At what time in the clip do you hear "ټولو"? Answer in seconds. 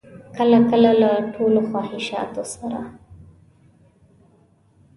1.33-1.59